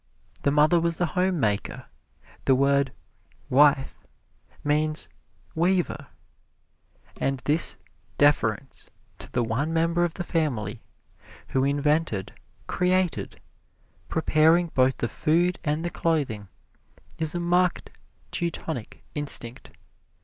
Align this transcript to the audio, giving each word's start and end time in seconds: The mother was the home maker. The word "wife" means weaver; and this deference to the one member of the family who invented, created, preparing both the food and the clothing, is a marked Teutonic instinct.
The 0.41 0.49
mother 0.49 0.79
was 0.79 0.95
the 0.95 1.05
home 1.13 1.39
maker. 1.39 1.85
The 2.45 2.55
word 2.55 2.91
"wife" 3.51 4.03
means 4.63 5.07
weaver; 5.53 6.07
and 7.17 7.37
this 7.45 7.77
deference 8.17 8.87
to 9.19 9.31
the 9.31 9.43
one 9.43 9.71
member 9.71 10.03
of 10.03 10.15
the 10.15 10.23
family 10.23 10.81
who 11.49 11.63
invented, 11.63 12.33
created, 12.65 13.39
preparing 14.09 14.71
both 14.73 14.97
the 14.97 15.07
food 15.07 15.59
and 15.63 15.85
the 15.85 15.91
clothing, 15.91 16.47
is 17.19 17.35
a 17.35 17.39
marked 17.39 17.91
Teutonic 18.31 19.03
instinct. 19.13 19.69